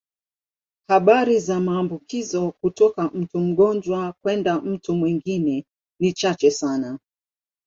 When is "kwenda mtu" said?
4.21-4.95